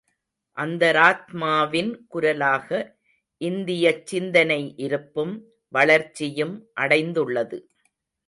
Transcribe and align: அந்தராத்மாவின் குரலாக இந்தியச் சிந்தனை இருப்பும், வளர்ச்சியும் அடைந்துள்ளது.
அந்தராத்மாவின் 0.57 1.91
குரலாக 2.07 2.69
இந்தியச் 3.41 4.01
சிந்தனை 4.05 4.73
இருப்பும், 4.77 5.33
வளர்ச்சியும் 5.73 6.55
அடைந்துள்ளது. 6.81 7.59